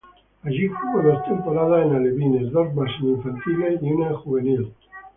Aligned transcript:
Allí 0.43 0.67
jugó 0.67 1.03
dos 1.03 1.23
temporadas 1.25 1.85
en 1.85 1.93
alevines, 1.93 2.51
dos 2.51 2.73
más 2.73 2.89
en 3.01 3.09
infantiles, 3.09 3.83
y 3.83 3.91
una 3.91 4.07
en 4.07 4.15
juvenil. 4.15 4.73